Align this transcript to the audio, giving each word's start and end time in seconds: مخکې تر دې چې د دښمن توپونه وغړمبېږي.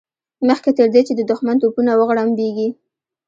مخکې 0.47 0.71
تر 0.77 0.87
دې 0.93 1.01
چې 1.07 1.13
د 1.15 1.21
دښمن 1.31 1.55
توپونه 1.61 1.91
وغړمبېږي. 1.95 2.67